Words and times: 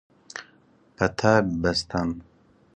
پته 0.95 1.33
بستن 1.61 2.09